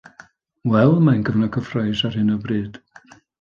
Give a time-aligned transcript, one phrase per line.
[0.75, 2.81] Wel, mae'n gyfnod cyffrous ar hyn o bryd